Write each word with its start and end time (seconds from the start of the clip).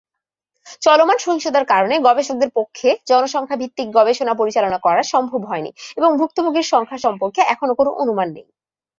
চলমান 0.81 1.17
সহিংসতার 1.19 1.65
কারণে 1.65 1.95
গবেষকদের 1.99 2.49
পক্ষে 2.55 2.89
জনসংখ্যা 3.07 3.59
ভিত্তিক 3.61 3.87
গবেষণা 3.97 4.33
পরিচালনা 4.33 4.77
করা 4.77 5.01
সম্ভব 5.13 5.41
হয়নি 5.45 5.71
এবং 5.97 6.09
ভুক্তভোগীর 6.19 6.71
সংখ্যা 6.73 6.97
সম্পর্কে 6.97 7.41
এখনও 7.53 7.77
কোন 7.79 7.87
অনুমান 8.01 8.27
নেই। 8.35 8.47